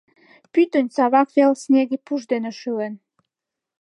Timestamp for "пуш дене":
2.05-2.51